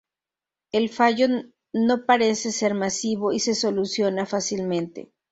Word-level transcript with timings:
El 0.71 0.89
fallo 0.89 1.27
no 1.73 2.05
parece 2.07 2.51
ser 2.51 2.73
masivo 2.73 3.31
y 3.33 3.39
se 3.39 3.53
soluciona 3.53 4.25
fácilmente. 4.25 5.11